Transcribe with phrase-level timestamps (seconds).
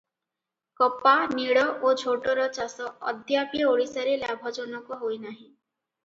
[0.79, 5.45] କପା, ନୀଳ ଓ ଝୋଟର ଚାଷ ଅଦ୍ୟାପି ଓଡ଼ିଶାରେ ଲାଭଜନକ ହୋଇ ନାହିଁ।